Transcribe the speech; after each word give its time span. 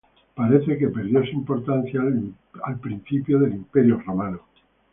Parece 0.33 0.79
que 0.79 0.87
perdió 0.87 1.23
su 1.23 1.29
importancia 1.33 2.01
al 2.63 2.79
principio 2.79 3.37
del 3.37 3.53
Imperio 3.53 3.99
romano. 4.03 4.39